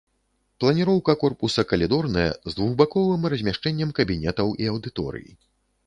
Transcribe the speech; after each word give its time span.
Планіроўка 0.63 1.15
корпуса 1.23 1.65
калідорная 1.73 2.25
з 2.49 2.57
двухбаковым 2.57 3.21
размяшчэннем 3.35 3.89
кабінетаў 4.01 4.47
і 4.65 4.77
аўдыторый. 4.77 5.27